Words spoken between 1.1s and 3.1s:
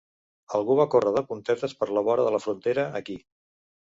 de puntetes per la vora de la frontera